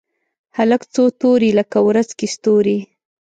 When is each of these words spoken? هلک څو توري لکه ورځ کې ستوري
هلک 0.57 0.81
څو 0.93 1.03
توري 1.19 1.49
لکه 1.59 1.77
ورځ 1.87 2.09
کې 2.17 2.27
ستوري 2.35 2.77